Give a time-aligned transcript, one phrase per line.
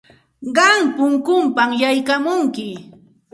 [0.55, 2.67] Qam punkunpam yaykamunki.